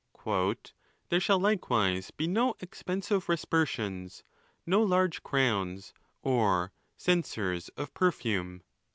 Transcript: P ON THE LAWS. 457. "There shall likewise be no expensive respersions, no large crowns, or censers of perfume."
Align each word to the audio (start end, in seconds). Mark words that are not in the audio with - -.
P 0.15 0.21
ON 0.21 0.25
THE 0.25 0.29
LAWS. 0.29 0.43
457. 1.09 1.09
"There 1.09 1.19
shall 1.19 1.39
likewise 1.39 2.09
be 2.09 2.25
no 2.25 2.55
expensive 2.59 3.27
respersions, 3.27 4.23
no 4.65 4.81
large 4.81 5.21
crowns, 5.21 5.93
or 6.23 6.73
censers 6.97 7.69
of 7.77 7.93
perfume." 7.93 8.63